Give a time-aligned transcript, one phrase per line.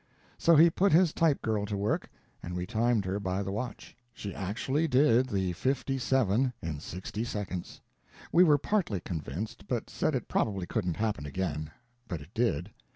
[0.39, 2.09] So he put his type girl to work,
[2.41, 3.95] and we timed her by the watch.
[4.15, 7.81] She actually did the fifty seven in sixty seconds.
[8.31, 11.69] We were partly convinced, but said it probably couldn't happen again.
[12.07, 12.71] But it did.